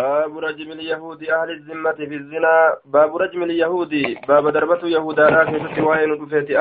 [0.00, 3.93] باب رجم اليهود أهل الذمة في الزنا باب رجم اليهود
[4.27, 6.11] باب دربة يهودا لا كيست وين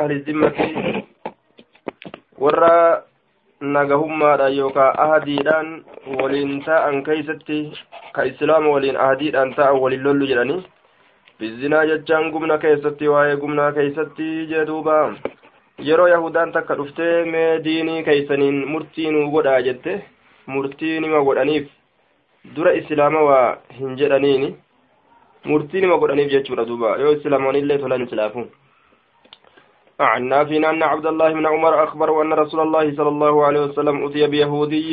[0.00, 0.52] أهل الذمة
[2.38, 3.02] ورا
[3.60, 5.84] nagahummaadha yookaan ahadiidhaan
[6.18, 7.58] waliin ta'an keeysatti
[8.12, 10.64] ka islaama waliin ahadiidhaan ta'an waliin lollu jedhanii
[11.38, 14.96] bizinaa jechaan gumna keessatti waa'ee gumnaa keeysatti jedhuuba
[15.88, 19.98] yeroo yahudaan takka dhuftee mee diinii keeysaniin murtii nuu godhaa jette
[20.54, 21.68] murtii nima godhaniif
[22.44, 24.56] dura islaama waa hin jedhaniini.
[25.44, 26.96] Murtii nima godhaniif jechuudha duuba.
[26.98, 28.48] Yoo islaamanillee tolan islaafu
[30.00, 34.04] عن نافع أن عبد الله بن عمر أخبره أن رسول الله صلى الله عليه وسلم
[34.04, 34.92] أتي بيهودي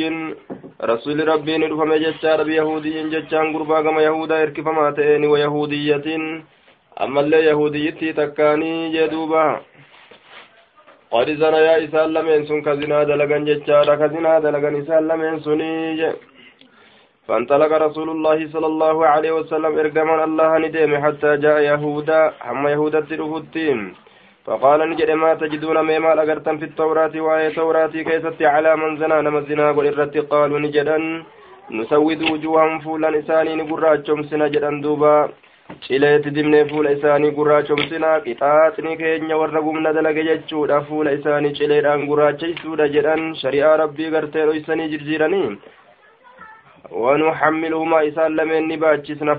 [0.84, 6.06] رسول ربي نرفم جتار بيهودي جتان قربا كما يهودا إركفما تئين ويهودية
[7.02, 9.60] أما اللي يهوديتي تكاني جدوبا
[11.10, 15.72] قد زنا يا إسال لمن سن كزنا دلغن جتار كزنا دلغن إسال لمن سني
[17.28, 23.00] فانطلق رسول الله صلى الله عليه وسلم إرقما الله ندم حتى جاء يهودا هم يهودا
[23.00, 23.78] ترفتين
[24.46, 29.38] فقال نجد ما تجدون مما أغرتم في التوراة وآية توراة كيست على من زنا نما
[29.38, 30.98] الزنا قل إرت قالوا نجدا
[31.78, 35.16] نسود وجوههم فولا إساني نقرات شمسنا جدا دوبا.
[35.84, 42.86] cileetti dimnee fuula isaanii gurraachomsinaa qixaaxni keenya warra gumna dalaga jechuudha fuula isaanii cileedhaan gurraacheysuudha
[42.94, 45.50] jedhan shari'aa rabbii gartee dhoysanii jirjiiranii
[48.68, 49.34] ni baachisna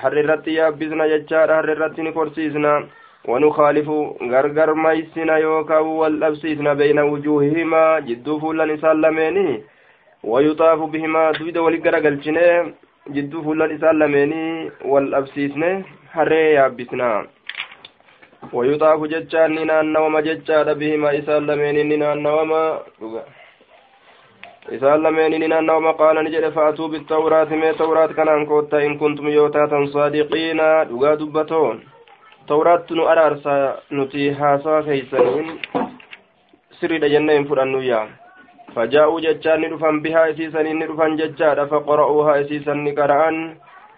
[0.00, 2.88] harri irratti yaabbisna jechaadha harri irratti ni korsiisna
[3.28, 3.88] ونخالف
[4.32, 7.98] غرغر ميسنا يوكا والأبسيسنا بين وجوههما.
[8.08, 9.62] جدو فولان إسالميني
[10.24, 12.72] ويطاف بهما دويد ولقرقلشنه
[13.14, 17.26] جدو فولان إسالميني والأبسيسنه هري يابسنا
[18.52, 22.80] ويطاف جتشان نينان نوما جتشان بهما إسالميني نينان نوما.
[26.32, 31.76] Jedhe fa'atuu bittawraati mee tawraat kanaan koottaa in kuntum yoo taatan saadiqiina dhugaa dubbatoo
[32.46, 33.54] tawraattu nu araarsa
[33.90, 35.48] nuti haasawa keeysaniin
[36.80, 38.00] sirriidha jenne hin fudhannuyya
[38.74, 43.38] fajaa'uu jechaan ni dhufan bihaa isiisaniin ni dhufan jechaadha faqara'uuhaa isiisan ni qara'an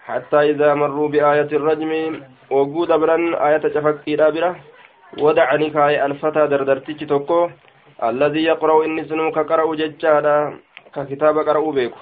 [0.07, 2.01] hattaa idaa marruu biaayati irrajmi
[2.51, 4.55] wogguu dabran ayata cafaqqiidha bira
[5.25, 7.51] wadacani kaaye alfataa dardartichi tokko
[8.00, 10.52] alladii yaqra'u inni sinuu ka qara'u jechaadha
[10.94, 11.98] ka kitaaba qara'uu beeku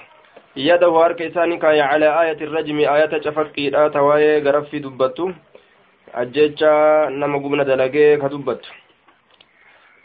[0.55, 5.33] yadahu harka isaanii kaaye calaa aayati irrajmi ayata cafaqqiidha tawaayee garaffii dubbattu
[6.13, 6.71] ajjecha
[7.09, 8.69] nama gubna dalagee ka dubbattu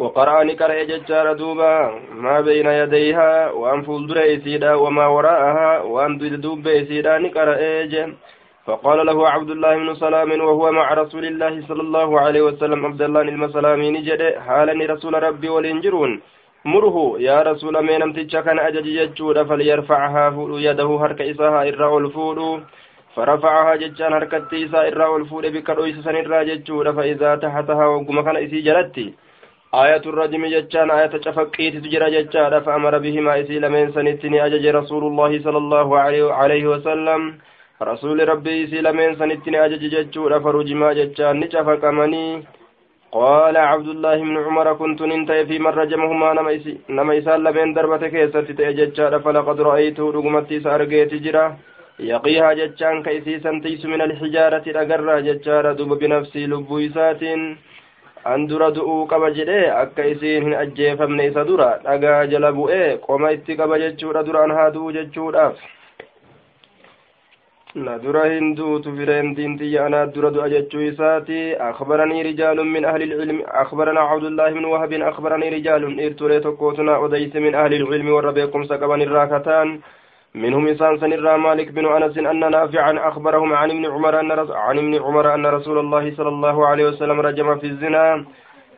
[0.00, 1.75] وقرأ نقرأ ججار دوبا
[2.25, 7.56] ما بين يديها وأن فولدر إسيدا وما وراءها وأن دوب إسيدا نقرأ
[8.68, 13.02] فقال له عبد الله بن سلام وهو مع رسول الله صلى الله عليه وسلم عبد
[13.02, 16.12] الله المسلامي نجد حالا رسول ربي والإنجرون
[16.66, 22.40] مره يا رسول من أمتج كان أجج ججود فليرفعها فول يده هرك إساها إرى الفول
[23.16, 28.59] فرفعها ججان هركتي إسا إرى والفود بكر إسسان إرى ججود فإذا تحتها وقم كان إسي
[28.68, 29.08] جلتي.
[29.84, 35.32] آية الرجم ججان آية شفقيت تجرى ججان فأمر بهما إسي لمن سنتني أجج رسول الله
[35.46, 35.88] صلى الله
[36.40, 37.22] عليه وسلم.
[37.82, 42.26] رسول ربي إسي لمن سنتني أجج ججود فرجما ججان نشفقمني
[43.12, 46.28] قال عبد الله بن عمر كنت ننتهي في من رجمهما
[46.97, 51.44] نما إسال لمن دربتك يستي ججان فلقد رأيته رقمتي سأرقيت جرى
[52.12, 57.43] يقيها جتشان كيسيسا تيس من الحجارة أقرى جتشار دوب بنفسي لبو إساتين
[58.25, 63.31] an dura du'uu qaba jedhee akka isiin hin ajjeefamne isa dura dhagaa jala bu'ee qoma
[63.37, 65.62] itti qaba jechuudha duraan haa du'u jechuudhaaf
[67.75, 73.03] na dura hin duutu fireen diintiyya anaa dura du'a jechuu isaati akbaranii rijaalun min ahli
[73.09, 78.80] ilcilmi akbaranaa cabdullaahi bin wahabin akbaranii rijaalun dhiirtulee tokkootuna odeyse min ahli ilcilmi warra beekumsa
[78.80, 79.80] qaban irraa kataan
[80.35, 84.31] منهم إنسان سنرى مالك بن أنس أن نافعا أخبرهم عن ابن عمر أن
[84.68, 88.25] عن ابن عمر أن رسول الله صلى الله عليه وسلم رجم في الزنا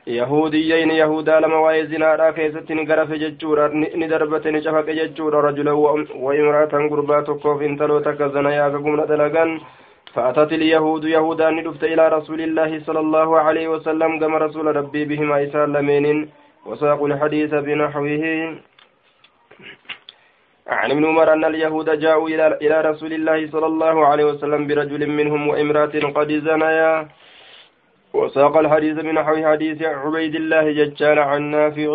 [0.08, 3.68] يهوديين يهودا لما واي زنا را كيست نغرف ججورا
[4.02, 5.72] ندربت نشفق ججورا رجلا
[6.26, 9.50] وامرأة قربات كوف انتلو تكزنا يا كقمنا دلغان
[10.14, 15.44] فأتت اليهود يهودا ندفت إلى رسول الله صلى الله عليه وسلم كما رسول ربي بهما
[15.44, 16.30] إسال لمين
[16.66, 18.24] وساقوا الحديث بنحوه
[20.68, 22.30] عن ابن عمر أن اليهود جاءوا
[22.64, 27.08] إلى رسول الله صلى الله عليه وسلم برجل منهم وامرأة قد زنيا
[28.14, 31.92] وساق الحديث من نحو حديث عبيد الله ججال عن نافع.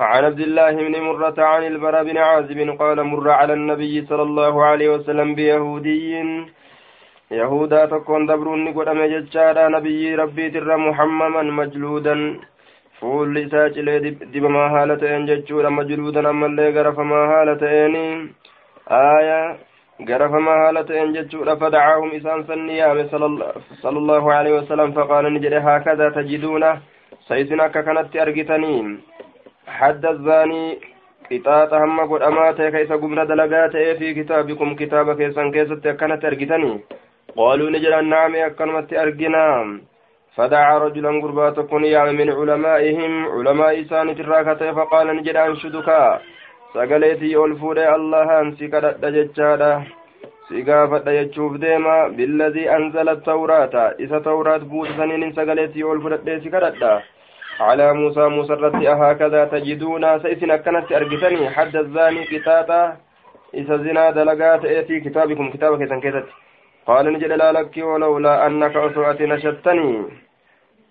[0.00, 4.64] عن عبد الله بن مرة عن البراء بن عازب قال مر على النبي صلى الله
[4.64, 6.12] عليه وسلم بيهودي.
[7.30, 12.40] يهودا تكون دبرون أمي ججال نبي ربي تر محمما مجلودا.
[13.00, 13.98] fuulli isaa cilee
[14.32, 17.96] dibamaa haala ta'een jechuudha majluudan ammallee garafamaa haala ta'een
[18.98, 19.56] aayaa
[22.80, 23.28] yaame sala
[24.02, 26.72] allahu aleyhi wasalam faqaala ni jedhe haakadaa tajiduuna
[27.28, 28.82] sa isin akka kanatti argitanii
[29.78, 30.76] hadda zaanii
[31.30, 36.32] qixaaxa hamma godhamaa ta'e ka isa gumna dalagaa ta'ee fi kitaabikum kitaaba keessan keessatti akkanatti
[36.32, 36.76] argitanii
[37.36, 39.60] qaaluu ni jedhan naame akkanumatti arginaa
[40.36, 45.88] فدعا رجلا غربا تكون يعمل من علمائهم علماء إسان تراكة فقال نجد أنشدك
[46.76, 49.72] سقليتي ألفود الله أنسي كدت ججادا
[50.48, 56.12] سيقافت يجوف ديما بالذي أنزل التوراة إسا توراة بود سنين سقليتي ألفود
[56.42, 56.82] سي كدت
[57.60, 62.80] على موسى موسى الرد أهكذا تجدون سيسن أكنت أرجتني حد الزاني كتابة
[63.54, 66.26] إذا زنا دلقات في كتابكم كتابك سنكتت
[66.86, 69.90] قال نجد لا لك ولولا أنك أسوأت نشدتني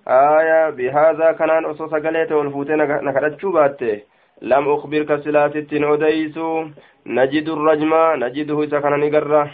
[0.08, 2.78] آية بهذا كان أسوس قليت والفوتين
[3.08, 6.66] نكرتشو باتي لم أخبرك سلاتت أديسو
[7.08, 7.94] نجد الرجم
[8.24, 9.52] نجده كان نقرة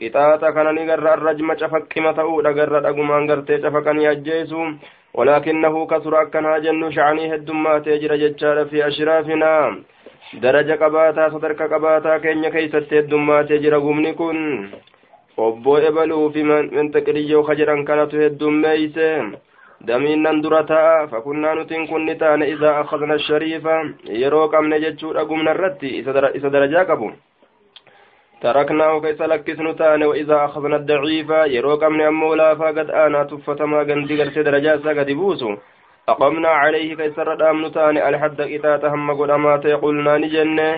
[0.00, 4.62] قطاطة كان نقرة الرجم شفك كما تؤود قرة أقمان قرتي شفكا يجيسو
[5.14, 9.82] ولكنه كثر أكنها جن شعني هدمات يجرى ججار في أشرافنا.
[10.34, 14.68] درجة قباتا صدرك قباتا كين كيست هدمات يجرى قمني كن
[15.36, 19.06] obbo ebaluu fi minxiqiliyyoo kajedhan kanatu heddummeeyse
[19.86, 23.74] ta'a fakunnaa nutiin kun ni taane idaa akhadna shariifa
[24.22, 27.12] yeroo qabne jechuudha gumna irratti isa darajaa qabu
[28.42, 34.22] تركناه كيس لكسن تاني وإذا أخذنا الضعيف يروك من أمو لافا قد آنا تفتما قندي
[34.22, 35.56] قرس درجات قد بوسو
[36.08, 40.68] أقمنا عليه كيس ردام تاني الحد إذا تهم قد أمات يقولنا نجنة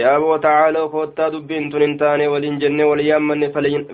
[0.00, 3.40] يا أبو تعالى فوتا دبين تنتاني ولين جنة وليامن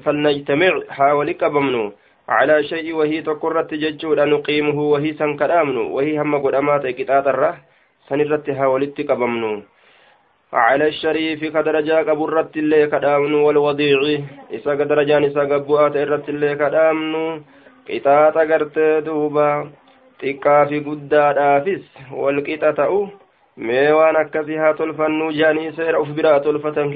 [0.04, 1.84] فلنجتمع حاولك بمنو
[2.30, 7.52] على شيء وهي تقرت ججود نقيمه وهي سنكرامن وهي هم قد أمات كتات الره
[8.08, 9.62] سنرت حاولتك بمنو
[10.52, 13.98] على الشريف كدرجة قبرت اللي كدامن والوضيع
[14.54, 17.14] إسا كدرجان إسا قبوات إرت اللي كدامن
[17.88, 19.50] قطاة قرت دوبا
[20.20, 21.84] xiqqaa fi guddaadhaafis
[22.22, 22.98] walqixa ta'u
[23.66, 26.92] mee waan akkasii haa tolfannuu jaanii seera uf biraa tolfatan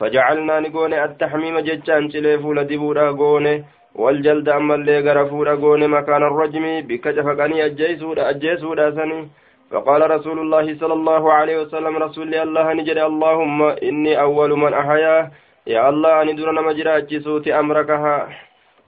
[0.00, 3.64] attaxmiima jechaan cilee fuula dibuudha goone
[3.94, 9.30] waljalda ammallee gara fuudha goone makaana rajmi bikka cafaqanii ajjeesuudha ajjeesuudha sanii
[9.74, 15.30] فقال رسول الله صلى الله عليه وسلم رسول الله نجد اللهم إني أول من أحيا.
[15.66, 18.28] يا الله أني دون مجرى صوتي أمركها.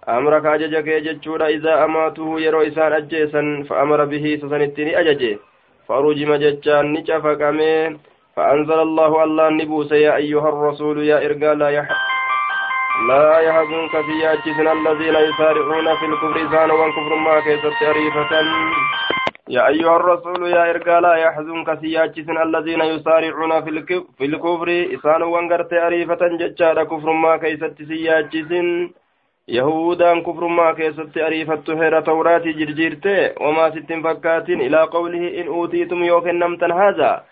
[0.09, 5.33] أمرك أججك يججور إذا أماته يرو إسان أجيسا فأمر به سسنتني أججي.
[5.89, 7.99] فرجم ججان نشفك أمين
[8.37, 11.89] فأنزل الله الله نبوس يا أيها الرسول يا إرقا لا يح
[13.09, 18.33] لا يحزنك في ياجسنا الذين يسارعون في الكفر إسان والكفر ما كيست أريفة
[19.49, 23.53] يا أيها الرسول يا إرقا لا يحزنك سياجسن الذين يسارعون
[24.19, 28.91] في الكفر إسان وانقرت أريفة ججار كفر ما كيست سياجسن
[29.49, 36.05] يهودان كفر ما كيست أريفة هير توراتي جرجيرتي وما ستن فكاتين إلى قوله إن أوتيتم
[36.05, 37.25] يوكن نمتن هذا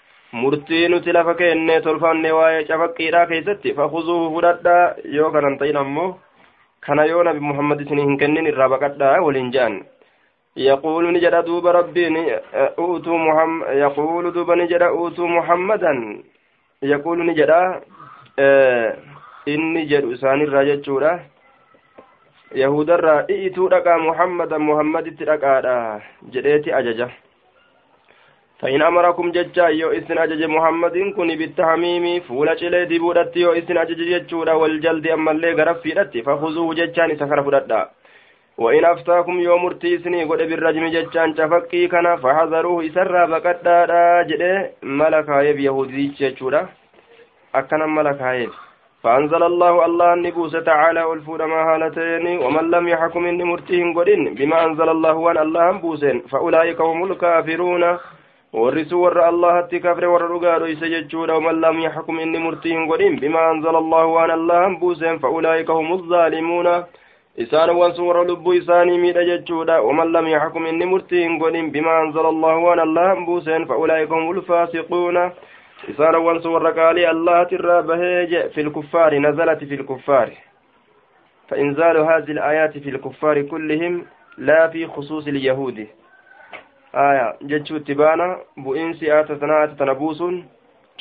[0.43, 6.11] murtii nuti lafa kenne tolfanne waa'ee cafaqqiidhaa keessatti fakuzuuhu fudhadhaa yoo kanan ta'in ammoo
[6.87, 9.83] kana yoo nabi muhammad isinii hin kennin irraa baqadhaa waliin je'an
[10.57, 12.07] يقول نجد دوب ربي
[12.79, 16.23] أوتوا محمد يقول دوب نجد أوتوا محمدا
[16.83, 17.51] يقول نجد
[18.38, 18.97] آه
[20.14, 21.21] أسان الراجة جورا
[22.55, 26.00] يهودا الرا إيتوا لقى محمدا محمد تلقى
[26.33, 27.09] جريتي أججا
[28.61, 34.00] فإن أمركم ججا يو إسن أجج محمد كن بالتحميم فولا شلي ديبودت يو إسن أجج
[34.12, 37.80] ججورا والجلد أما اللي غرف في فخذوه ججان سكر فدتا
[38.58, 45.58] وإن أفتاكم يوم مرتيسني قد بالرجم ججان تفكي كان فحذروه إسرى بقدادا جده ملكا يب
[45.58, 46.68] يهودي ججورا
[47.54, 48.50] أكنا ملكا يب.
[49.02, 54.64] فأنزل الله الله النبوس تعالى والفود ما هالتين ومن لم يحكم إن مرتين قدين بما
[54.64, 57.99] أنزل الله وأن الله بوسين فأولئك هم الكافرون.
[60.90, 65.73] Jechuudha waman lam yaxkum inni murtii hin godhin bimaa anzala allahu waan allahan buuseen faulaa'ika
[65.73, 66.75] hum zaalimuuna
[67.46, 71.99] isaan wansun warra lubbuu isaanii miidha jechuudha waman lam yaxkum inni murtii hin godhin bimaa
[72.04, 75.30] anzala allahu waan allahan buuseen faulaa'ika hum ulfaasiquuna
[75.88, 80.37] isaan wansun warra qaalii allahati irraa bahee je fi lkuffaari nazalati fi lkuffaari
[81.49, 84.06] فإنزال هذه الآيات في الكفار كلهم
[84.38, 85.87] لا في خصوص اليهود
[86.95, 90.45] aya jechuu itti baana bu'iinsi aata tanaa aata tana buusuun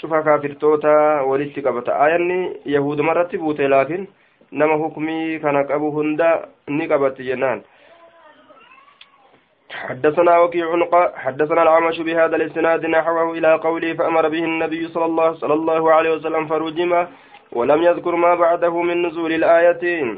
[0.01, 0.89] cufa kaafirtoota
[1.29, 4.07] walitti qabata ayanni yahuduma irratti buute laakiin
[4.51, 7.61] nama hukmii kana qabu hunda ni qabatti jennaan
[9.73, 10.67] حدثنا وكيع
[11.15, 16.11] حدثنا العمش بهذا الاسناد نحوه إلى قوله فامر به النبي صلى الله صلى الله عليه
[16.11, 17.07] وسلم فرجم
[17.51, 20.15] ولم يذكر ما بعده من نزول الايه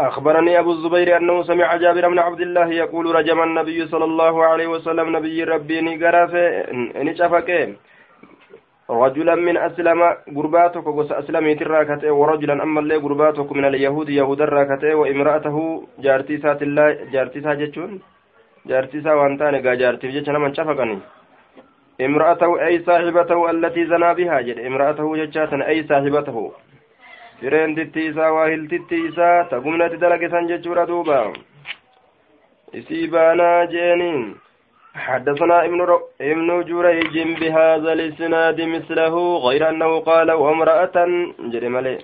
[0.00, 4.66] أخبرني أبو الزبير أنه سمع جابر بن عبد الله يقول رجم النبي صلى الله عليه
[4.66, 6.34] وسلم نبي ربي نقرف
[6.96, 7.76] نشفك
[8.90, 10.00] رجلا من أسلم
[10.36, 16.86] قرباتك وقص أسلمي تراكته ورجلا أما اللي قرباتك من اليهود يهود الراكته وامرأته جارتيسات الله
[17.12, 18.00] جارتيسا جتشون؟
[18.66, 20.98] جارتيسا وانتاني قا جارتيف جتشنا من شفقني.
[22.00, 26.52] امرأته أي صاحبته التي زنا بها جد امرأته جتشاتا أي صاحبته.
[27.44, 31.18] Fireentitti isaa waa hiltitti isaa tagumnatti dalagisan jechuudha duuba.
[32.72, 34.24] Isii baanaa jeeniin
[34.94, 35.96] حدثنا ابن رو...
[36.20, 40.96] ابن جريج بهذا الاسناد مثله غير انه قال وامرأة
[41.52, 41.98] جرملي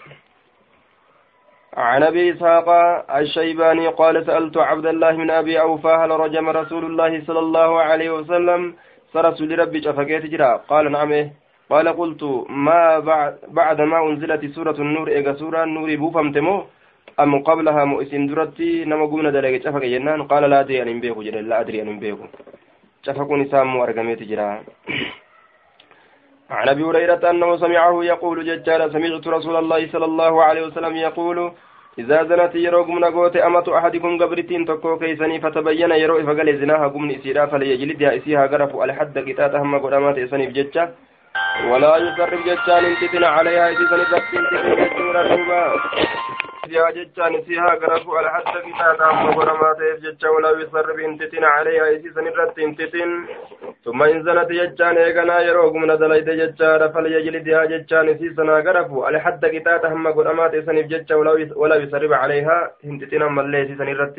[1.77, 2.69] عن ابي اسحاق
[3.17, 8.11] الشيباني قال سألت عبد الله من ابي اوفى هل رجم رسول الله صلى الله عليه
[8.11, 8.75] وسلم
[9.13, 11.31] فرسول ربي شفكيت جرا قال نعم
[11.71, 16.65] قال قلت ما بعد, بعد ما أنزلت سورة النور إيجا سورة النور بوفمتمو
[17.21, 21.49] أم قبلها مؤسن درتي نما قمنا دلقي شفق جنان قال لا أدري أن بيكو جل
[21.49, 22.25] لا أدري أن بيكو
[23.07, 24.49] شفق نسام وأرقميت جرا.
[26.51, 31.53] عن أبي هريرة أنه سمعه يقول ججال سمعت رسول الله صلى الله عليه وسلم يقول
[31.99, 37.17] إذا زنت يرو قمنا قوت أمة أحدكم قبرتين تكو كيسني فتبين يرو إفقال زناها قمني
[37.17, 40.85] إسيرا فليجلدها إسيها قرف ألحد قتات هم قدامات إسني بججة.
[41.71, 45.63] ولا يقرب جتان انتتنا عليها إذا سنبت انتتنا جتورا دوبا
[46.77, 52.11] يا جتان سيها قرفوا على حتى كتاتا مغرما تيف جتا ولا يقرب انتتنا عليها إذا
[52.15, 53.11] سنبت انتتن
[53.85, 59.49] ثم إن زنت جتان إيقنا يروق من دليت جتان فليجلدها جتان سيسنا قرفوا على حتى
[59.55, 61.15] كتاتا هم مغرما تيسنب جتا
[61.61, 62.59] ولا يسرب عليها.
[62.85, 64.17] انتتنا ملي سنبت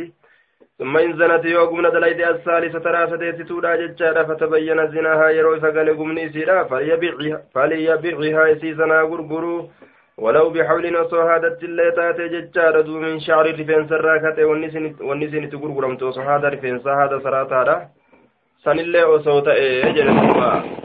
[0.81, 6.63] ثم إن زنت يوغمنا دليد الثالثة راسة ستودا ججارة فتبين زناها يروي فقال قمني سيرا
[6.63, 9.69] فليبيعها, فليبيعها سيسنا غرغرو
[10.23, 14.37] ولو بحول وصهادة اللي تاتي ججارة دو من شعر رفين سراكة
[15.07, 17.75] والنسين تغرغرم تو صهادة رفين صهادة سراتارة
[18.63, 19.01] سن اللي
[19.47, 20.81] إيه جلسوا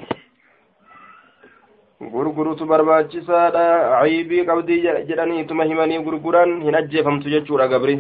[2.12, 3.62] gurgurutu barbaachisaadha
[4.00, 7.95] caybii qabdii jedhaniituma himanii gurguran hin ajjeefamtu jechuudha gabri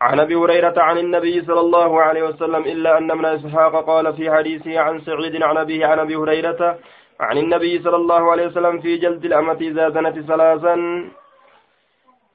[0.00, 4.30] عن أبي هريرة عن النبي صلى الله عليه وسلم إلا أن ابن إسحاق قال في
[4.30, 6.78] حديثه عن سعيد عن أبيه عن أبي هريرة
[7.20, 10.74] عن النبي صلى الله عليه وسلم في جلد الأمة إذا زنت ثلاثا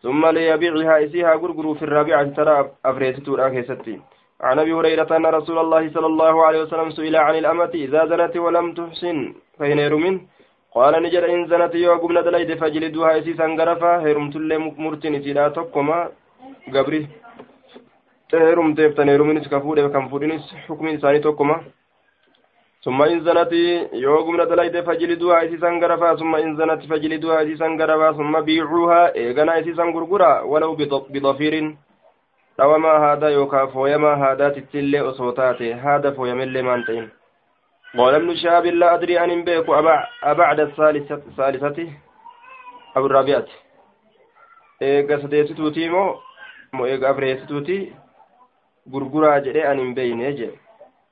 [0.04, 3.96] ثم ليبيعها إسيها غرغر في الرابعة ترى أفريتت راكيستي
[4.42, 8.38] عن أبي هريرة أن رسول الله صلى الله عليه وسلم سئل عن الأمة إذا زنت
[8.38, 9.34] ولم تحسن.
[9.60, 10.16] فهن يرمن
[10.76, 16.10] قال نجد إن زنت يوغم ندليد فجلدوها إسيسا غرفا هرمت اللي مرتن إسيلا تقما
[16.76, 17.08] قبري.
[18.42, 21.58] Heerumteef tan heeruminis ka fuudhe kan fuudhinis xukmiin isaanii tokkuma
[22.84, 23.62] summa in zanati
[24.04, 29.58] yoo gumna dalayde fajliduhaa isiisan garafaa summa in zanati fajliduhaa isiisan garafaa summa biicuuhaa eeganaa
[29.64, 30.76] isiisan gurgura walaw
[31.12, 31.78] bidafiirin
[32.58, 37.12] dhawamaa haadaa yookaa fooyamaa haadaatittillee osoo taate haada fooyamellee maan ta'in
[37.98, 39.70] قال ابن شهاب لا أدري أن بيك
[40.24, 41.88] أبعد الثالثة الثالثة
[42.98, 43.46] أو الرابعة
[44.82, 46.16] إيجا سديتوتي مو
[46.74, 47.94] مو إيجا أفريتوتي
[48.94, 50.22] غرغرا جري أن بين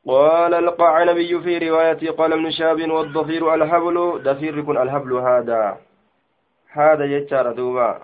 [0.07, 5.77] قال القعنبي في رواية قال ابن شاب والضفير الهبل ضفير يكون الهبل هذا
[6.71, 8.01] هذا يجار دوبا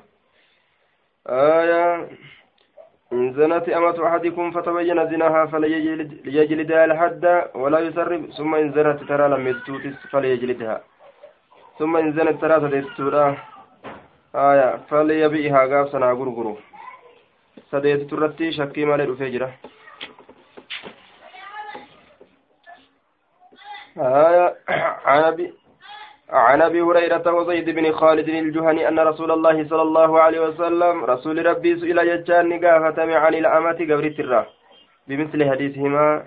[1.27, 2.07] آية
[3.13, 9.47] إن زنت أمة أحدكم فتبين زناها فليجلدها الحد ولا يسرب ثم إن زنت ترى لم
[9.47, 10.81] يستوتس فليجلدها
[11.79, 13.37] ثم إن زنت ترى تدستورا
[14.35, 16.57] آية فليبيئها قاب سنا غرغرو
[17.71, 19.49] sadeetitu irratti shakkii malee dhufee jira.
[26.29, 31.45] عن ابي هريرة وزيد بن خالد الجهني أن رسول الله صلى الله عليه وسلم رسول
[31.45, 34.47] ربي سئل ججان قافة عن الأمة قبر الترة
[35.07, 36.25] بمثل حديثهما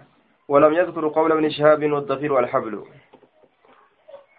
[0.49, 2.85] ولم يذكر قول ابن شهاب والضفير والحبل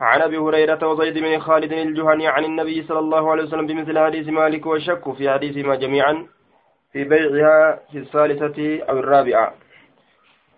[0.01, 4.27] عن أبي هريرة وزيد بن خالد الجهني عن النبي صلى الله عليه وسلم بمثل حديث
[4.27, 6.27] مالك والشك في حديثهما جميعا.
[6.93, 9.53] في بيعها في الثالثة أو الرابعة.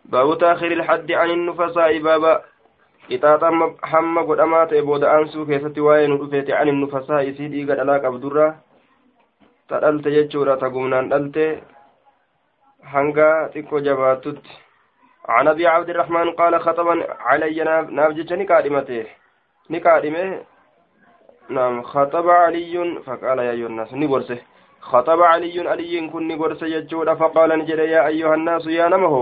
[0.05, 1.99] باب تأخير الحد عن النفساء.
[1.99, 2.41] بابا
[3.11, 7.31] إطاطا حمى قد أمات إبود أنسو كيستي وين رفيت عن النفساء.
[7.31, 8.55] سيدي قد ألاك أبدرة
[9.69, 11.63] تدلت يجورة تقومنا دلت.
[12.85, 14.51] hanga xiqqoo jabaatutti
[15.27, 19.05] عن أبي عبد الرحمن قال خطبا علي ناف جتش نكادمته.
[19.69, 20.41] نكادمه.
[21.49, 24.37] نعم خطب علي فقال يا أيها الناس نبرسه.
[24.91, 29.15] خطب علي علي كن قرس يجود فقال نجد يا أيها الناس يا نمه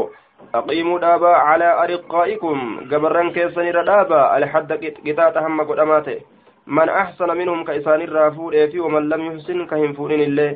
[0.59, 2.57] أقيموا دابا على أرقائكم
[2.91, 4.69] قبرا كيسن ردابا الحد
[5.07, 6.17] قطاة هم قدماته
[6.67, 10.51] من أحسن منهم كإسان الرافور في ومن لم يحسن كهم فورين الله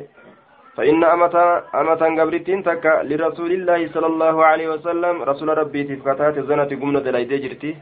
[0.76, 1.36] فإن أمة
[1.80, 7.32] أمة قبرتين تكا لرسول الله صلى الله عليه وسلم رسول ربي تفكتات زنة قمنا دلائد
[7.42, 7.72] جرتي.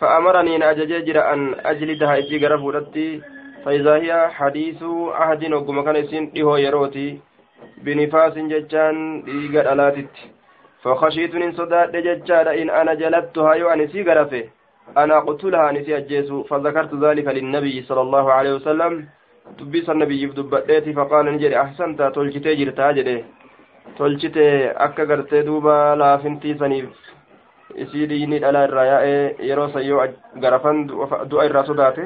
[0.00, 3.08] فأمرني أن أججر أن أجلدها إتي قرفورتي
[3.66, 4.82] فإذا هي حديث
[5.20, 7.18] عهد وقم كان يسين يروتي
[7.84, 10.14] بنفاس ججان ديقر ألاتت
[10.82, 14.44] فخشيت إن صداد ججار إن أنا جلدتها يو أنسي قرفه
[15.02, 18.92] أنا قتلها أنسي أجيسو فذكرت ذلك للنبي صلى الله عليه وسلم.
[19.58, 22.02] دبيس النبي دبديتي فقال نجري أحسنت.
[22.14, 23.24] تلجتي جرتا جري.
[23.98, 26.90] تلجتي أكا قرتي دوبا لافنتي سنيف.
[27.76, 30.04] isii dhiigni dhala irraa yaa'ee yeroo san yoo
[30.42, 30.86] garafan
[31.30, 32.04] du'a irraa sodaate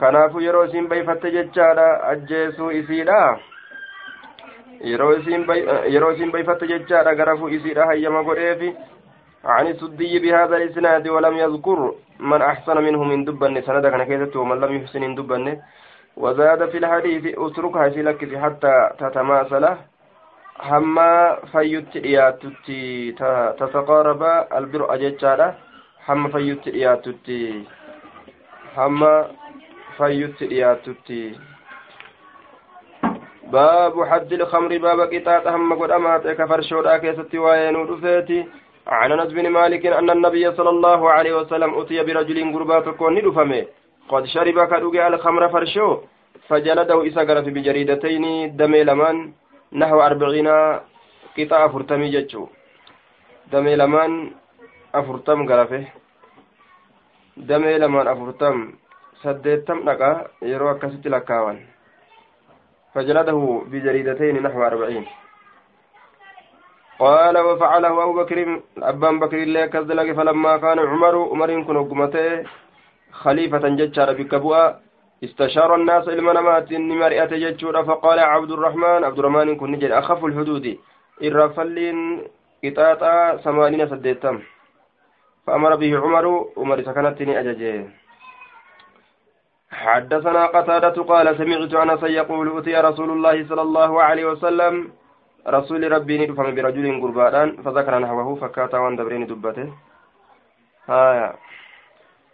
[0.00, 3.38] kanaafuu yeroo isiin bayfatte jechaadha ajjeesuu isiidha
[4.84, 5.12] yeroo
[6.12, 8.74] isiin bayfatte jechaadha garafuu isiidha hayyama godheefi
[9.44, 14.60] عن السدي بهذا الإسناد ولم يذكر من أحسن منه من دبن سند كان كيست ومن
[14.60, 15.58] لم يحسن من دبن
[16.16, 19.64] وزاد في الحديث اتركها سلك حتى تتماثل
[20.58, 25.46] hamma fayyutti dhiyaatutti tataqaaraba albir'a jechaadha
[26.06, 27.38] hamma fayyutti dhiyaatutti
[28.76, 29.12] hamma
[29.98, 31.20] fayyutti dhiyaatutti
[33.52, 38.40] baabu haddi ilkamri baaba qixaaxa hamma godhamaa ta'e ka farshoodhaa keessatti waa'ee nuu dhufeeti
[38.86, 43.66] عن أنس بن مالك أن النبي صلى الله عليه وسلم أتي برجل غربات كون دفمه
[44.08, 45.98] قد شرب كدوغي الخمر فرشو
[46.48, 49.32] فجلده اسغر في بجريدتين دمي لمن
[49.72, 50.48] نحو أربعين
[51.38, 52.46] قطع أفرتمي جتشو
[53.52, 54.30] دمي لمان
[54.94, 55.84] أفرتم غرفه.
[57.36, 58.56] دمي لمان أفرتم.
[59.22, 60.10] سديتم نقا
[60.42, 61.58] يرو أكست لكاوان
[62.94, 63.38] فجلده
[63.70, 65.04] بجريدتين نحو أربعين
[66.98, 68.38] قال وفعله أبو بكر
[68.78, 72.44] أبان بكر الله كذلك فلما كان عمر عمر كن حكمته
[73.12, 74.76] خليفة ججار بكبوة
[75.24, 80.78] استشار الناس علم نمات مرئة ججور فقال عبد الرحمن عبد الرحمن كن نجد أخف الحدود
[81.22, 81.98] الرفلين
[82.64, 84.36] قطاطا ثمانين سديتم
[85.46, 88.01] فأمر به عمر عمر سكنتني أججه
[89.72, 94.74] حدثنا قتادة قال سمعت أنس يقول أتي رسول الله صلى الله عليه وسلم
[95.48, 99.68] رسول ربي ندفن برجل قربان فذكر نحوه فكاتا وان دبرين دبته.
[100.88, 101.28] هايا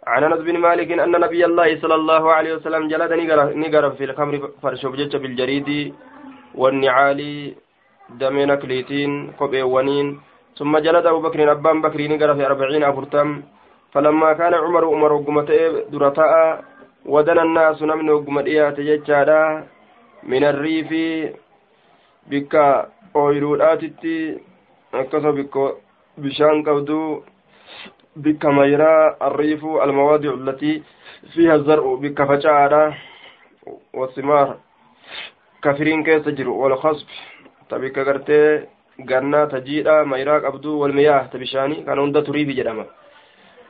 [0.07, 3.11] عن أنس بن مالك أن نبي الله صلى الله عليه وسلم جلد
[3.63, 5.69] نقر في الخمر فرشوب جج بالجريد
[6.55, 7.19] والنعال
[8.09, 10.07] دمين كليتين قبي ونين.
[10.57, 13.43] ثم جلد أبو بكر ابان بكر نقر في أربعين أفرتم.
[13.93, 16.31] فلما كان عمر عمر قمته درتاء
[17.05, 19.67] ودنا الناس نمن قمديات ججادا
[20.23, 20.91] من الريف
[22.27, 22.53] بك
[23.15, 24.15] ooyiruudhaatitti
[24.93, 25.81] akkasuma bikko
[26.17, 27.23] bishaan qabdu
[28.15, 30.83] بك ميرا الريف المواضع التي
[31.33, 32.93] فيها الزرع بك فجاء
[33.93, 34.57] والثمار
[35.63, 37.07] كثيرين كيس تجر والخصب
[37.69, 38.61] تبك قرتي
[38.99, 42.85] ganna tajiidha mayraa qabdu walmiyaa tabishaanii kan hunda jedhama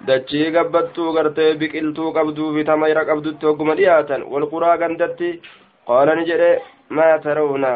[0.07, 5.29] dachii gabbattuu gartee biqiltuu qabduu fi tamayra qabdutti hogguma dhiyaatan walquraa gandatti
[5.88, 6.51] qaala ni jedhe
[6.97, 7.71] maa tarawna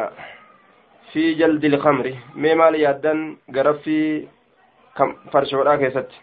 [1.12, 3.20] fi jaldi ilkamri mee maal yaaddan
[3.56, 4.28] garaffii
[5.32, 6.16] farshoodhaa keessatti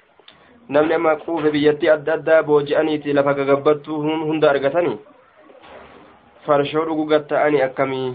[0.69, 4.99] namni amma quufe biyyattii adda addaa booji'aniiti lafa gagabbattuu hunda argatanii
[6.47, 8.11] farshoo dhugugat ta'anii akkamii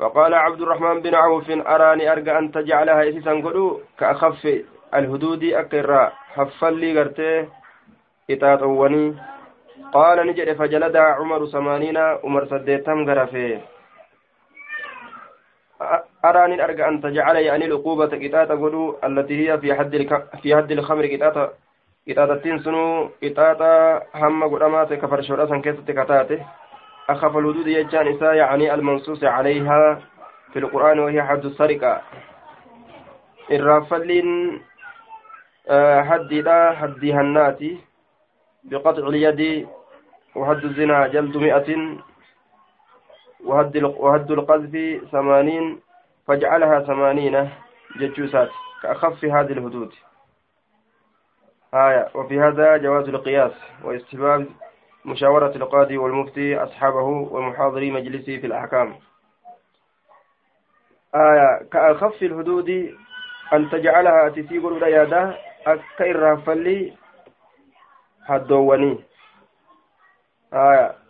[0.00, 4.42] فقال عبد الرحمن بن عوف أراني أرجى أن تجعلها إسيسا قلو كأخف
[4.94, 7.48] الهدود أكرا حفلي قرتي
[8.30, 9.14] إتاتوني
[9.92, 13.60] قال نجد فجلد عمر ثمانين عمر سديتم غرفه
[16.24, 19.92] أراني أرجى أن تجعل يعني العقوبة قطاة قلو التي هي في حد
[20.42, 21.06] في حد الخمر
[22.08, 23.70] qixaaxattiin sunuu qixaaxa
[24.20, 26.42] hamma godhamaa ta'e kafarshoodha san keessatti kataate
[27.10, 30.00] أخف الحدود يجان إساء يعني المنصوص عليها
[30.52, 32.02] في القرآن وهي حد السرقة.
[33.50, 34.60] الرافلين
[36.02, 37.80] حدي لا حدي هناتي.
[38.64, 39.68] بقطع اليد
[40.36, 41.98] وحد الزنا جلد مئة.
[43.44, 45.80] وهد وهد القذف ثمانين.
[46.28, 47.50] فاجعلها ثمانين
[47.96, 48.50] ججوسات
[48.82, 49.92] كأخف هذه الحدود.
[51.74, 52.08] آية.
[52.14, 53.52] وفي هذا جواز القياس
[53.84, 54.46] واستحباب
[55.04, 58.94] مشاورة القاضي والمفتي أصحابه ومحاضري مجلسه في الأحكام.
[61.14, 61.68] آية.
[61.72, 62.94] كأخف الحدود
[63.52, 66.92] أن تجعلها تسيقل ريادا أكير رافلي
[68.26, 68.98] حدواني
[70.52, 71.00] آية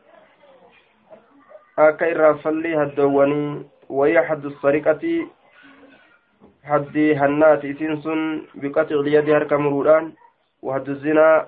[1.81, 3.65] akka irraanfallii haddoowwanii
[3.99, 5.21] wayya haddu sariqatii
[6.71, 8.21] haddii hannaati isiin sun
[8.61, 10.11] biqaxi liyadii harka muruudhaan
[10.63, 11.47] wahaddu zinaa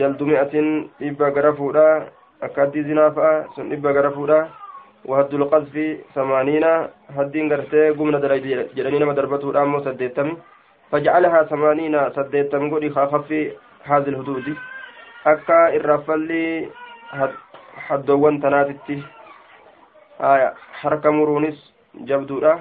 [0.00, 1.86] jaldu mi'atin dhibba gara fuudha
[2.40, 4.40] akka haddii zinaa fa'a sun dhibba gara fuudha
[5.12, 6.72] wahaddu lqasfi samaaniina
[7.18, 9.84] haddiin gartee gumna dara jedhanii nama darbatuudha ammoo
[10.92, 13.52] saddeettami fajcalahaa samaaniina saddeettam godhi kaafaffi
[13.84, 14.56] haazil huduudi
[15.24, 16.68] akka irraanfallii
[17.88, 19.04] haddoowwan tanaatitti
[20.82, 21.72] harka muruunis
[22.04, 22.58] jabduudha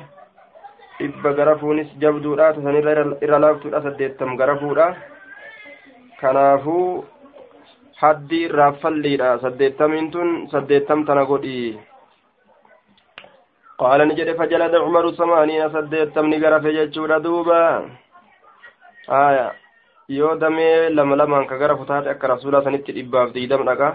[1.00, 4.96] dhibba garafuunis jabduudha tasanirra irra laaftuudha saddeettam garafuudha
[6.22, 7.06] kanaafuu
[7.96, 11.80] haddi irraaffalliidha saddeettamiin tun saddeettam tana godhi
[13.80, 17.82] qaala ni jedhe fajalada cumaru samaaniina saddeettamni garafe jechuudha duuba
[19.08, 19.54] aya
[20.10, 23.90] yoo damee lama lamaan ka garafu taate akka rasuulaa sanitti dhibbaaf diidam dhaqa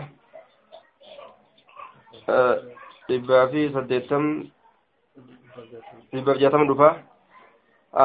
[3.08, 4.24] dhibbaa fi saddeettam
[6.12, 6.88] dhibbaaf jaatama dhufa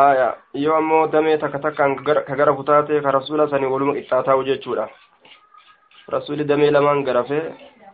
[0.01, 1.95] aya yoo ammoo damee takka takkaan
[2.27, 4.87] ka garafu taate ka rasuula sanii waluma qixxaataa'u jechuudha
[6.15, 7.39] rasuuli damee lamaan garafe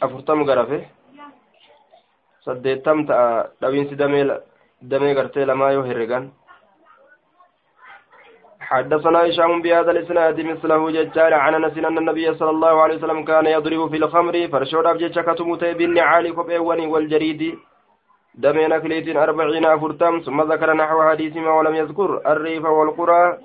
[0.01, 0.79] afurtam garafe
[2.45, 4.25] saddeettam ta'a dhabiinsi damee
[4.81, 6.31] damee gartee lamaa yoo herregan
[8.67, 13.45] حدثنا هشام بهذا الإسناد مثله ججال عن أنس أن النبي صلى الله عليه وسلم كان
[13.45, 17.59] يضرب في الخمر فرشود ابجج كتموت بالنعال كبيوان والجريد.
[18.35, 23.37] دمين كليت أربعين أفرتم ثم ذكر نحو حديث ما ولم يذكر الريف والقرى.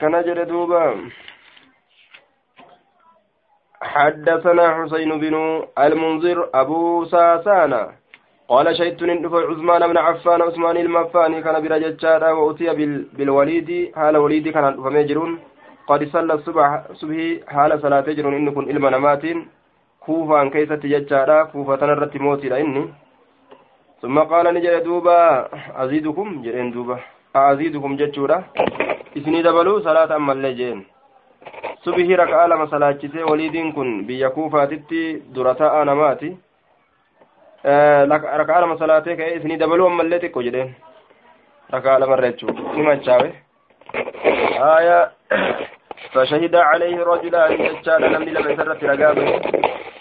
[0.00, 1.10] كان جردوبا
[3.82, 5.34] حدثنا حسين بن
[5.78, 7.82] المنذر أبو ساسانا.
[8.48, 12.66] قال شهدت ندف عثمان بن عفان عثمان المفاني كان برجتشارا وأتي
[13.16, 15.38] بالوليد حال وليد كان فميجرون
[15.88, 17.16] قد صلى الصبح صبح
[17.54, 19.24] حال صلاة جرون إن كن إلما نمات.
[20.00, 22.84] كوفا كيسة جتشارا كوفا تنرت موتي لإني
[24.02, 25.48] ثم قال نجد دوبا
[25.82, 26.96] أزيدكم جرين دوبا.
[27.36, 28.38] أزيدكم جتشورا
[29.16, 30.78] إسني دبلو صلاة أما اللجين.
[31.84, 35.02] صبح ركعة لما صلاة وليد كن بيا كوفا تتي
[35.34, 36.47] درتا نماتي
[37.64, 40.74] rakaa lama salaatee ka'ee isinii dabaluu ammallee xiqqoo jedheen.
[41.72, 43.32] Rakaa lamarra jechuudha ni manchaawe
[44.60, 45.10] aya
[46.12, 49.40] فشهد عليه رجلان ججال نمني لما يسرت رقابه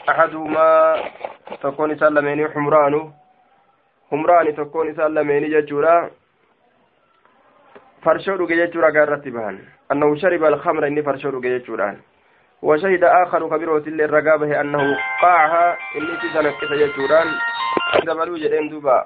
[0.09, 0.67] أحدهما
[1.61, 3.11] تكون سلمين حمران
[4.11, 6.09] حمران تكون سلمين ججورا
[8.03, 9.59] فرشو ججورا قارت بهن
[9.91, 11.97] أنه شرب الخمر إني فرشو ججوران
[12.61, 17.27] وشهد آخر كبير وسل الرقابة أنه قاعها إني في سنة كيف يجوران
[18.05, 19.05] دبلو جدين دوبا.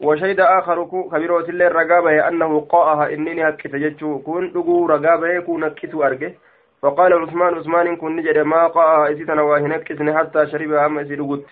[0.00, 6.02] وشهد آخر كبير وسل الرقابة أنه قاعها إني هكذا يجو كون دقو رقابة كون كتو
[6.02, 6.34] أرقه.
[6.82, 11.46] فقال عثمان عثمان كن نجد ما قاعها إسيتنا واهنك حتى شرب أما إسي دقوت.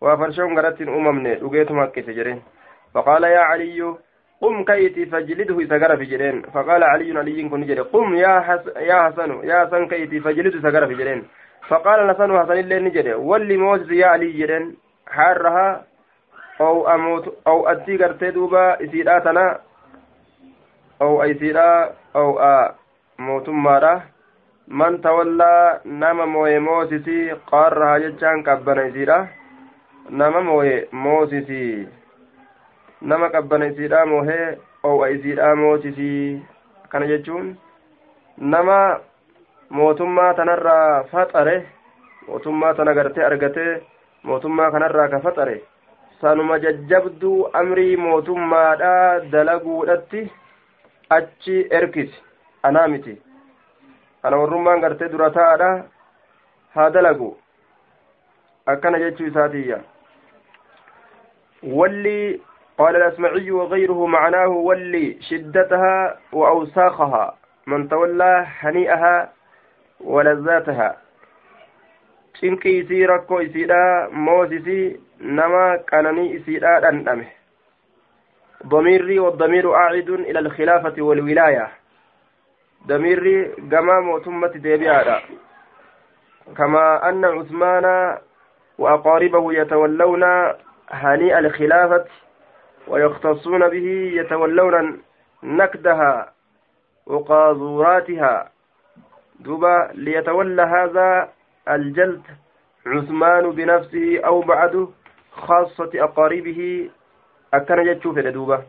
[0.00, 2.42] وفرشون قرأت أممني دقيت مكة جرين.
[2.94, 3.94] فقال يا علي
[4.40, 7.80] قم كيتي فجلده إذا في جرين فقال علي علي كن جري.
[7.80, 11.24] قم يا حس يا حسن يا حسن كيتي فجلده إذا في جرين
[11.68, 13.14] فقال حسن حسن اللي نجري.
[13.14, 15.84] واللي موز يا علي جرين حارها
[16.60, 19.58] أو أموت أو أدي قرتي دوبا إسيراتنا
[21.02, 22.74] أو أيسيرا أو أ
[23.18, 24.02] موتمارا
[24.68, 27.32] من تولى نما موي موسسي.
[27.46, 29.28] قارها جتشان كبنا إسيرا.
[30.10, 31.88] نما موي موسسي.
[33.00, 36.42] Nama qabbana isiidhaa moohee oo'a isiidhaa mootisii
[36.88, 37.56] kana jechuun
[38.54, 38.78] nama
[39.70, 41.56] mootummaa tanarraa faxare
[42.28, 43.72] mootummaa tana gartee argatee
[44.30, 45.56] mootummaa kanarraa ka faxare
[46.20, 50.22] sanuma jajjabduu amrii mootummaadhaa dalaguudhatti
[51.18, 52.22] achi erkisi
[52.62, 53.14] anaa miti
[54.22, 55.70] kana warrummaan gartee dura taa'adha
[56.74, 57.30] haa dalagu
[58.66, 59.78] akkana jechuu isaatiyya
[61.78, 62.42] walli
[62.78, 67.34] قال الأسمعي وغيره معناه ولي شدتها وأوساخها
[67.66, 69.32] من تولى هنيئها
[70.00, 70.96] ولذاتها.
[72.40, 77.26] cinqii isii rakkoo isiidha moosisii nama qananii isiidha dhandhame
[78.66, 81.68] ضميري والضمير أعيد إلى الخلافة والولاية.
[82.86, 85.20] ضميري كما موتمة ديبيادا.
[86.56, 88.18] كما أن عثمان
[88.78, 90.24] وأقاربه يتولون
[90.90, 92.04] هنيء الخلافة
[92.88, 95.02] ويختصون به يتولون
[95.42, 96.32] نكدها
[97.06, 98.48] وقاذوراتها
[99.40, 101.28] دوبا ليتولى هذا
[101.68, 102.22] الجلد
[102.86, 104.88] عثمان بنفسه أو بعده
[105.32, 106.90] خاصة أقاربه
[107.54, 108.62] أكن جتشوف دوبا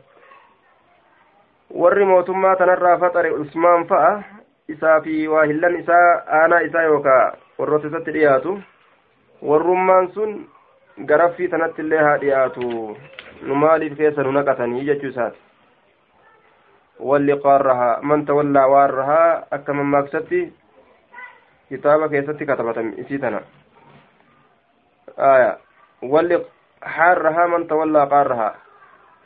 [3.42, 4.24] usmaan fa'a
[4.74, 8.54] isaa fi waa hillan isaa aanaa isaa yookaa warroota isatti dhiyaatu
[9.50, 10.32] warrummaan sun
[11.12, 12.98] garaffii tanatti illee haa dhiyaatu nu
[13.42, 15.40] nu naqatanii jechuu isaati
[17.00, 20.54] walli qaarrahaa man tawallaa waarrahaa akka mammaaksatti
[21.70, 23.42] kitaaba keessatti katabatame isii tana
[25.18, 25.58] aya
[26.02, 26.40] walli
[26.84, 28.56] حارها من تولى قارها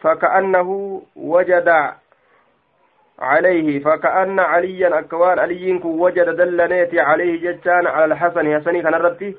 [0.01, 1.93] فكأنه وجد
[3.19, 9.35] عليه فكأن عليا أكوان علي وجد دلنيتي عليه جتان على الحسن كان ربتي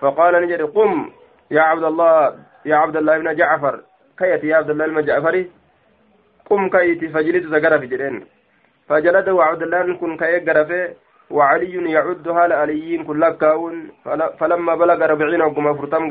[0.00, 1.10] فقال نجري قم
[1.50, 3.80] يا عبد الله يا عبد الله بن جعفر
[4.22, 5.36] كيتي يا عبد الله بن جعفر
[6.48, 8.16] قم كيتي فجلس زقرف جرين
[8.88, 10.82] فجلده عبد الله كن كي قرفه
[11.36, 13.74] وعلي يعدها لعليين كل كاون
[14.40, 16.04] فلما بلغ ربعين وكما فرتم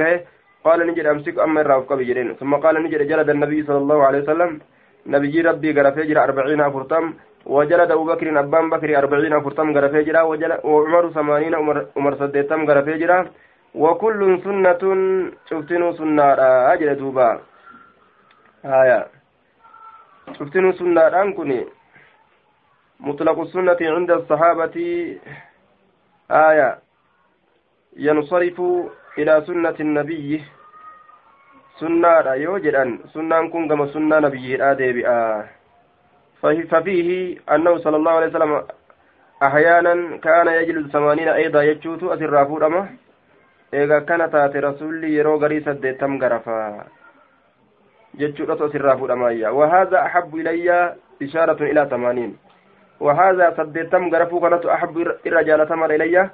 [0.66, 4.52] قال نجد أمسك أما الرافق بجرين ثم قال نجد جلد النبي صلى الله عليه وسلم
[5.16, 7.06] نبي ربي قرف يجرى أربعين فرتم
[7.56, 10.22] وجلد أبو بكر أبان بكر أربعين فرتم قرف يجرى
[10.72, 11.54] وعمر ثمانين
[11.98, 13.20] عمر صديتم قرف يجرى
[13.84, 14.82] وكل سنة
[15.50, 16.24] شفتنو سنة
[16.74, 17.30] أجل دوبا
[18.66, 19.08] آية
[20.38, 21.66] شفتنو سنة أنكني
[23.00, 24.76] مطلق السنة عند الصحابة
[26.32, 26.80] آية
[27.98, 28.62] ينصرف
[29.18, 30.44] إلى سنة النبي
[31.80, 34.90] سنة يو جدان سنة كن كما سنة نبي آدي
[36.42, 38.64] ففيه أنه صلى الله عليه وسلم
[39.44, 42.90] أحيانا كان يجلس ثمانين أيضا يجوت أسر فورما
[43.74, 46.86] إذا كان تاتي رسولي يرو غري سديتم غرفا
[48.20, 52.38] jechuudhatu asirraa fuudhamayya وهذا أحب إلي إشارة إلى ثمانين
[53.00, 54.96] وهذا سديتم غرفو كانت أحب
[55.26, 56.30] الرجال تمر إلي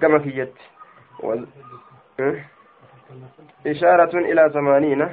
[0.00, 0.52] كما كيت
[3.66, 5.08] إشارة إلى ثمانين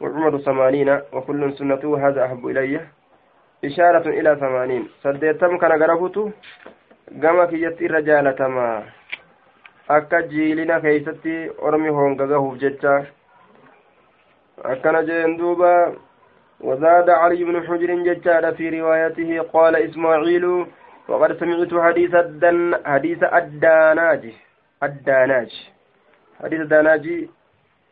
[0.00, 2.80] وعمر ثمانين وكل سنته هذا أحب إلي
[3.64, 6.30] إشارة إلى ثمانين سديتم كان غرفتو
[7.12, 8.82] gama kiyyatti irra jaalatamaa
[9.96, 11.34] akka jiilina keeysatti
[11.68, 12.92] ormi hongagahuuf jecha
[14.62, 15.94] akkana jeen duuba
[16.60, 20.66] وزاد علي بن حجر ججال في روايته قال إسماعيل
[21.08, 24.32] وقد سمعت حديث الدن حديث الداناج
[24.82, 25.70] الداناج.
[26.42, 27.30] حديث الداناجي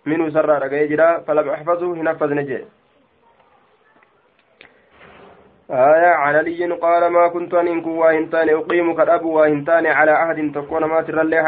[0.06, 2.64] منه سرى جرا فلم أحفظه هنفذ نجي.
[5.70, 10.84] آية عن علي قال ما كنت أن إنكو واهنتان أقيم كالأب واهنتان على عهد تكون
[10.84, 11.38] ما ترى لي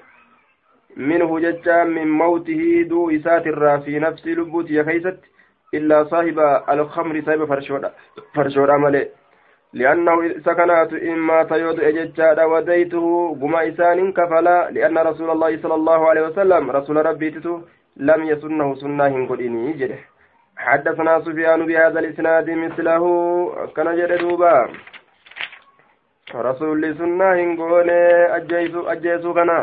[0.98, 3.44] منه ججا من موته دو إسات
[3.84, 5.20] في نفس لبوت يا كيست
[5.74, 6.40] إلا صاحب
[6.70, 7.92] الخمر صاحب فرشودا
[8.36, 9.08] فرشودا مالي
[9.74, 16.22] لأنه سكنات إما تيود إججاد وديته بما إسان كفلا لأن رسول الله صلى الله عليه
[16.22, 17.62] وسلم رسول ربي تتو
[17.98, 20.11] لم يسنه سنة قديني جده
[20.66, 23.04] حدثنا سفيان بهذا الإسناد مثله
[23.76, 24.56] كان جدوبا
[26.36, 28.02] رسول سنة قونه
[28.38, 29.60] أجيسو أجيسو كنا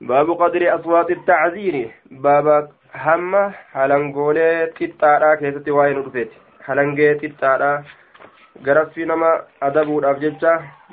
[0.00, 1.76] باب قدر أصوات التعزير
[2.10, 2.46] باب
[3.00, 3.40] hamma
[3.74, 7.84] halangoolee xixxaadhaa keessatti waa'ee nu dhufeeti halangee xixxaadhaa
[8.66, 9.30] garaffii nama
[9.68, 10.52] adabuudhaaf jecha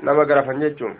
[0.09, 0.97] nama garafan jechuun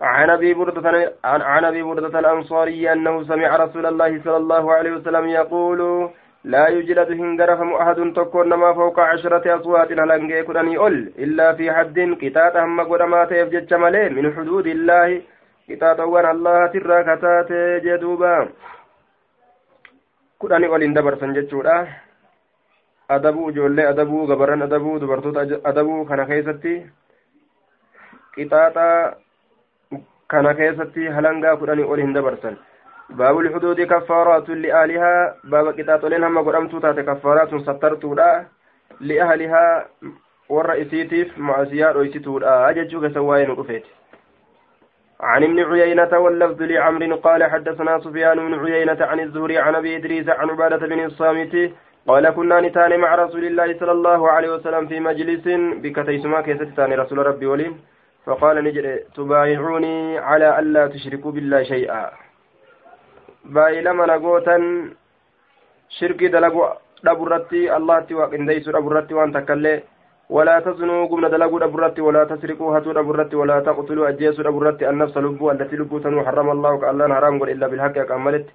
[0.00, 5.28] عن أبي بردة عن أبي بردة الأنصاري أنه سمع رسول الله صلى الله عليه وسلم
[5.28, 6.10] يقول
[6.44, 11.98] لا يجلد هنجرفم احد تكون ما فوق عشرة اصوات هلنجي كدني اول الا في حد
[12.22, 13.74] قطاط هم قدما تيفجج
[14.16, 15.22] من حدود الله
[15.68, 18.32] qixaaxawwan allahatirraa kataate jee duuba
[20.40, 21.76] kudhani ol hin dabarsan jechuudha
[23.16, 26.74] adabuu ijoollee adabuu gabarran adabuu dubartoota adabuu kana keessatti
[28.36, 28.86] qixaaxa
[30.34, 32.04] kana keessatti halangaa kudhani ol
[33.10, 38.46] باب الحدود كفارات لأهلها باب قطاطولين هم قدمتو تاتي كفارات سترتودا
[39.00, 39.86] لأهلها
[40.48, 43.84] والرئيسيتيف معسيات ويسيتودا أججو كسواين رفيت
[45.20, 50.28] عن ابن عيينة واللفظ لعمر قال حدثنا سفيان بن عيينة عن الزهري عن أبي إدريس
[50.28, 51.72] عن عبادة بن الصامت
[52.06, 55.44] قال كنا نتان مع رسول الله صلى الله عليه وسلم في مجلس
[55.82, 57.80] بكتيسما كيستان رسول ربي ولين
[58.26, 62.23] فقال نجري تبايعوني على ألا تشركوا بالله شيئا.
[63.46, 64.56] نقوتا
[65.88, 66.68] شركي دلقوا
[67.04, 69.82] دبرتي الله تواق انديسو دبرتي وان تكلي
[70.30, 75.52] ولا تزنوا قمنا دلقوا دبرت ولا تسرقوا هاتوا دبرت ولا تقتلوا أجيسوا دبرت النفس لبوا
[75.52, 78.46] التي لبوا حرم الله كألا حرام قل إلا بالحق أكملت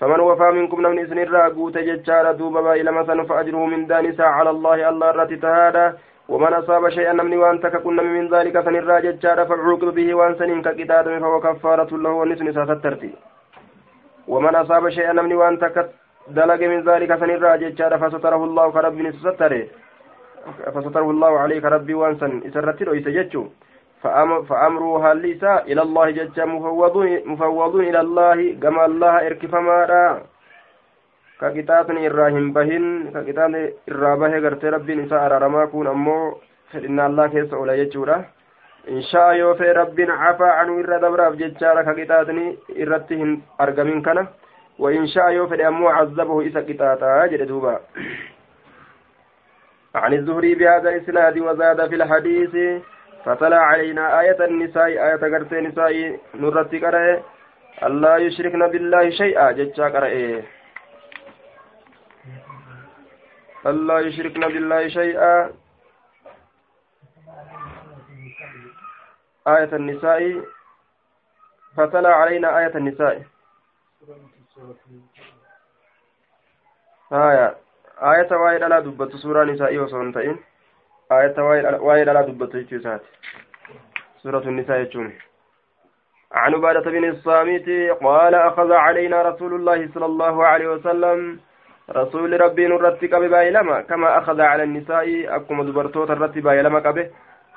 [0.00, 4.88] فمن وفى منكم نمن إذن الراقوت ججار دوبا إلى مثلا فأجره من دانسا على الله
[4.88, 5.86] الله الرات تهادا
[6.28, 11.06] ومن أصاب شيئا من وان تككن من ذلك فنرى ججار فعوقب به وان سنين كقداد
[11.22, 13.10] فهو كفارة له ونسن ساتترتي
[14.28, 15.88] ومن أصاب شيئا من وان تكت
[16.72, 19.62] من ذلك سنرى ججار فستره الله كرب ستره
[20.74, 23.44] فستره الله عليك ربي وانسن إسرتر ويسججو
[24.48, 25.18] فأمره هل
[25.70, 26.06] إلى الله
[26.38, 29.78] مفوضون, مفوضون إلى الله كما الله إركفما
[31.40, 33.52] ككتاب إراهيم بهن ككتاب
[33.90, 36.20] إرابه غرت ربي نساء رما كون أمو.
[36.72, 38.24] فإن الله كيس أولا يجورا
[38.88, 44.26] إن شاء يوفي ربي عفا عنه إرى دبراف ججارا ككتابني إرتهن أرقمين كنا.
[44.78, 47.80] وإن شاء يوفي أمو عذبه إسا كتاتا جلدوبا
[49.94, 52.82] عن الزهري بهذا الإسناد وزاد في الحديث
[53.24, 54.86] فطلع علينا آية النساء.
[54.86, 57.22] آية قرت نساء نرتي قرأ.
[57.82, 59.52] الله يشركن بالله شيئا.
[59.52, 60.42] ججا قرأ.
[63.66, 65.50] ألا يشركن بالله شيئا.
[69.56, 70.42] آية النساء
[71.76, 73.22] فتلا علينا آية النساء.
[77.12, 77.56] آية
[78.02, 80.36] آية وايد على دبت سورة نساء وصنتين
[81.12, 81.34] آية
[81.80, 83.02] وايد على دبت جيسات
[84.22, 85.18] سورة النساء يجون
[86.32, 87.68] عن عبادة بن الصامت
[88.02, 91.40] قال أخذ علينا رسول الله صلى الله عليه وسلم
[91.90, 97.10] رسول ربي نرتي قبي بايلما كما أخذ على النساء أكما دبرتوت الرتي بايلما قبي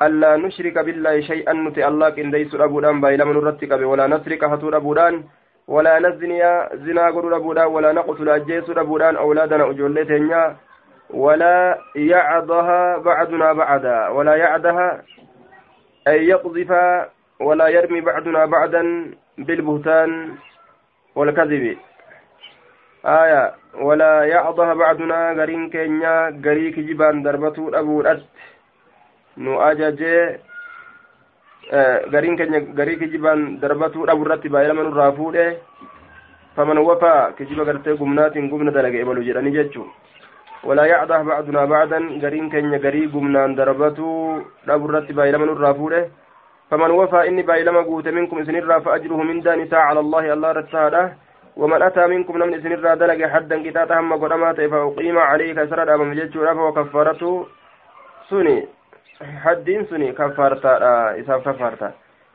[0.05, 4.75] ألا نشرك بالله شيئا نتي الله كن ديس أبودان بايلما نرتي قبي ولا نسرك هتور
[4.77, 5.23] أبودان
[5.67, 6.41] ولا نزني
[6.85, 10.33] زنا قرر أبودان ولا نقتل أجيس أبودان أولادنا أجولتين
[11.09, 14.87] ولا يعضها بعدنا بعدا ولا يعدها
[16.07, 16.71] أي يقذف
[17.39, 18.83] ولا يرمي بعدنا بعدا
[19.37, 20.11] بالبهتان
[21.15, 21.77] والكذب.
[23.05, 28.21] آية ولا يعضها بعدنا غرين كينيا غري كجبان دربتو أبودت
[29.37, 30.39] nu ajajee
[32.11, 35.45] gariin keenya garii kijibaan darbatuu dhabu irratti baay'ilama nurraa fuudhe
[36.55, 39.87] faman wafaa kijiba gartee gumnaatiin gumna dalage ebalu jedhanii jechuu
[40.63, 46.01] walaa yacdah bacdunaa bacdan gariin keenya garii gumnaan darbatuu dhabu irratti baay'ilama nurraa fuudhe
[46.69, 51.03] faman wafaa inni baay'ilama guute minkum isinirraa fa ajruhu mindaan isaa cala allah irratti haadha
[51.57, 56.03] ومن أتى منكم نمن إسن الرا دلق حدا كتاتا هم قدما فأقيم عليه كسر أبا
[56.03, 57.05] مججو رفا
[58.29, 58.57] سني
[59.43, 60.73] حدين سني كفارتا
[61.19, 61.91] إساف كفارتا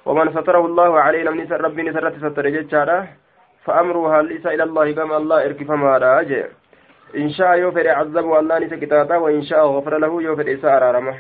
[0.07, 3.07] ومن ستره الله عليه نمن إسن ربي نسرت ستر ججارا
[3.65, 6.45] فأمرها ليس إلى الله كما الله إركف ما راجع
[7.17, 11.17] إن شاء يوفر عذبه الله نسى كتاتا وإن شاء غفر له يوفر إساء رارمه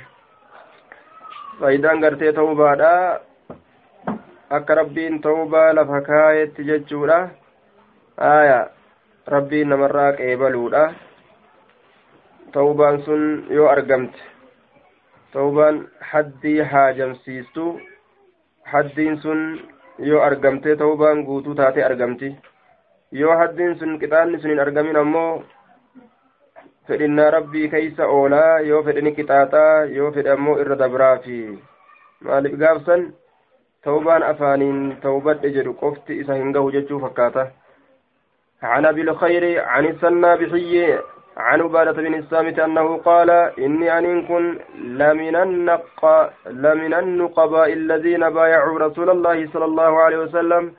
[1.61, 3.21] faayidaan gartee ta'uu baadha
[4.51, 7.29] akka rabbiin ta'uubaa lafa kaayetti jechuudha.
[8.19, 8.71] Aya
[9.27, 10.83] rabbiin namarraa qeebaluudha.
[12.53, 13.69] Tawbaan sun yoo
[15.26, 17.82] argamte tawbaan haddii haajamsiistu
[18.64, 19.60] haddiin sun
[20.00, 22.36] yoo argamte tawbaan guutuu taate argamti
[23.12, 25.44] yoo haddiin sun qixaanni sun hin argamin ammoo
[26.88, 31.60] fedhinnaa rabbii keeysa oolaa yoo fedhini qixaaxaa yoo fedhe ammoo irra dabraafi
[32.24, 33.14] maaliif gaafsan
[33.84, 37.52] tawbaan afaaniin tawbadhe jedhu qofti isa hin gahu jechuu fakkaata
[38.64, 40.98] عن أبي الخير عن السنابحي
[41.37, 48.79] عن عبادة بن الصامت أنه قال إني أن كن لمن النق لمن النقباء الذين بايعوا
[48.79, 50.72] رسول الله صلى الله عليه وسلم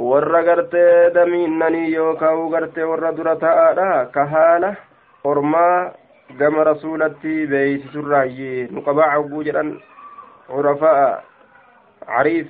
[0.00, 4.76] gartee damiinnanii yookaan gartee warra dura ta'aadha kahaala
[5.24, 5.92] ormaa
[6.38, 9.74] gama rasuulatti beeysisurraayyee nuqabaa cawguu jedhan
[10.46, 11.22] curafa'a
[12.06, 12.48] cariif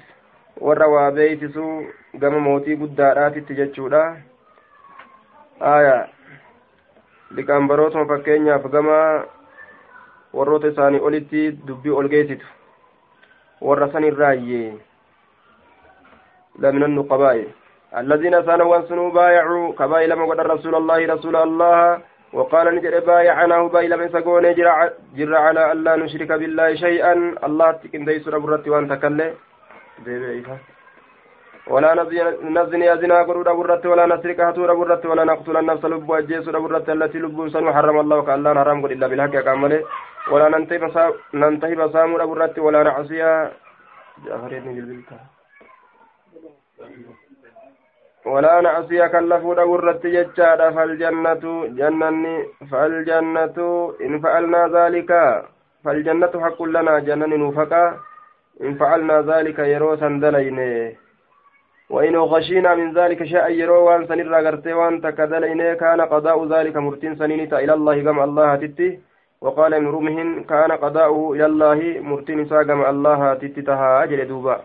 [0.60, 1.74] warra waa beeysisuu
[2.22, 4.04] gama mootii guddaadhaatitti jechuudha
[7.30, 9.24] aya liqaanbarootuma fakkeenyaaf gama
[10.32, 12.46] warroota isaanii olitti dubbii ol geessitu.
[13.60, 14.80] Warra san irraayyee
[16.58, 17.46] لمن النقباء
[17.96, 21.98] الذين سانوا سنوا بايعوا كباي لما قد رسول الله رسول الله
[22.32, 24.54] وقال نجد بايعناه باي لما سقون
[25.16, 27.12] جر على ألا نشرك بالله شيئا
[27.44, 29.34] الله تكن ديس ربرت وان تكلي
[31.70, 31.90] ولا
[32.56, 37.18] نزني أزنا قرود أبرت ولا نسرق هتور أبرت ولا نقتل النفس لب وجيس أبرت التي
[37.18, 39.80] لب سن حرم الله كالله حرام قل إلا بالحق كامله
[40.32, 40.46] ولا
[41.34, 43.52] ننتهي بسامر أبرت ولا نعصيها
[48.26, 51.44] ولا نعصي كلفوا أبرت ججارة فالجنة
[51.78, 52.36] جنني
[52.70, 53.58] فالجنة
[54.04, 55.10] إن فعلنا ذلك
[55.84, 57.84] فالجنة حق لنا جنن نفقا
[58.64, 60.92] إن فعلنا ذلك يروسا دلينه.
[61.90, 67.16] وإن غشينا من ذلك شيئا يرو وأن سنرى غرتي وأن تكدلين كان قضاء ذلك مرتين
[67.16, 68.98] سنين إلى الله كما الله تتي.
[69.40, 74.56] وقال ابن رمهن كان قضاؤه إلى الله مرتين ساقم الله تتي تها أجل دوبا.